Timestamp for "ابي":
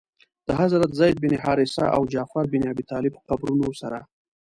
2.71-2.83